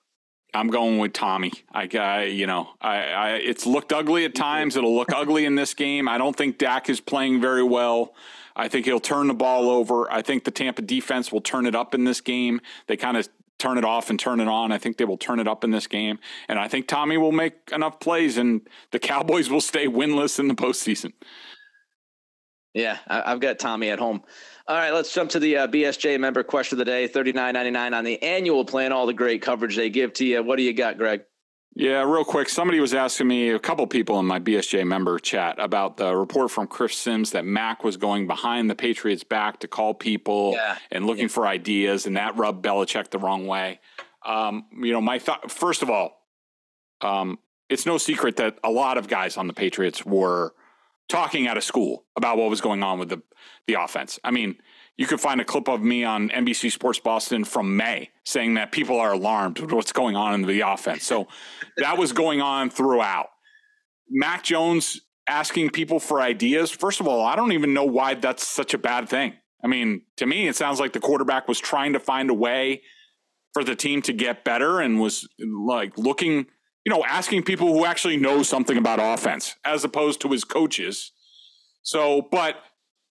[0.53, 1.51] I'm going with Tommy.
[1.71, 4.75] I, I you know, I, I, it's looked ugly at times.
[4.75, 6.07] It'll look ugly in this game.
[6.07, 8.13] I don't think Dak is playing very well.
[8.55, 10.11] I think he'll turn the ball over.
[10.11, 12.59] I think the Tampa defense will turn it up in this game.
[12.87, 13.29] They kind of
[13.59, 14.71] turn it off and turn it on.
[14.71, 17.31] I think they will turn it up in this game, and I think Tommy will
[17.31, 21.13] make enough plays, and the Cowboys will stay winless in the postseason.
[22.73, 24.21] Yeah, I've got Tommy at home.
[24.67, 27.07] All right, let's jump to the uh, BSJ member question of the day.
[27.07, 28.91] Thirty nine ninety nine on the annual plan.
[28.91, 30.43] All the great coverage they give to you.
[30.43, 31.21] What do you got, Greg?
[31.75, 32.49] Yeah, real quick.
[32.49, 36.49] Somebody was asking me, a couple people in my BSJ member chat, about the report
[36.49, 40.77] from Chris Sims that Mac was going behind the Patriots' back to call people Yeah.
[40.91, 41.27] and looking Yeah.
[41.29, 43.79] for ideas, and that rubbed Belichick the wrong way.
[44.25, 46.25] Um, you know, my thought, first of all,
[47.01, 47.37] um,
[47.69, 50.55] it's no secret that a lot of guys on the Patriots were
[51.09, 53.21] talking out of school about what was going on with the
[53.67, 54.17] the offense.
[54.23, 54.55] I mean,
[54.97, 58.71] you could find a clip of me on NBC Sports Boston from May saying that
[58.71, 61.03] people are alarmed with what's going on in the offense.
[61.03, 61.27] So
[61.77, 63.27] that was going on throughout.
[64.09, 66.71] Mac Jones asking people for ideas.
[66.71, 69.33] First of all, I don't even know why that's such a bad thing.
[69.63, 72.81] I mean, to me, it sounds like the quarterback was trying to find a way
[73.53, 76.45] for the team to get better and was like looking,
[76.85, 81.11] you know, asking people who actually know something about offense as opposed to his coaches.
[81.81, 82.55] So, but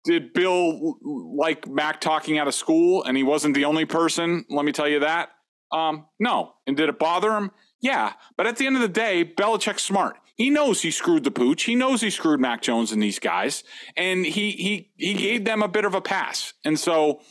[0.07, 4.45] did Bill like Mac talking out of school and he wasn't the only person?
[4.49, 5.29] Let me tell you that.
[5.69, 6.53] Um, no.
[6.65, 7.51] And did it bother him?
[7.81, 8.13] Yeah.
[8.37, 10.15] But at the end of the day, Belichick's smart.
[10.35, 11.63] He knows he screwed the pooch.
[11.63, 13.63] He knows he screwed Mac Jones and these guys,
[13.97, 16.53] and he he he gave them a bit of a pass.
[16.63, 17.21] And so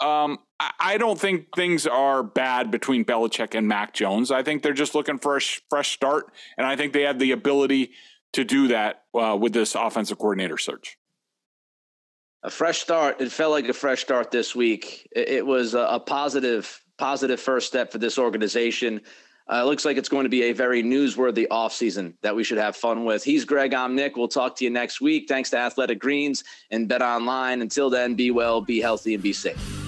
[0.00, 0.38] um,
[0.80, 4.30] I don't think things are bad between Belichick and Mac Jones.
[4.30, 7.18] I think they're just looking for a sh- fresh start, and I think they have
[7.18, 7.92] the ability
[8.32, 10.96] to do that uh, with this offensive coordinator search.
[12.44, 13.22] A fresh start.
[13.22, 15.08] It felt like a fresh start this week.
[15.16, 19.00] It, it was a, a positive, positive first step for this organization.
[19.50, 22.58] Uh, it looks like it's going to be a very newsworthy offseason that we should
[22.58, 23.24] have fun with.
[23.24, 23.72] He's Greg.
[23.72, 24.18] I'm Nick.
[24.18, 25.26] We'll talk to you next week.
[25.26, 27.62] Thanks to Athletic Greens and Bet Online.
[27.62, 29.83] Until then, be well, be healthy, and be safe.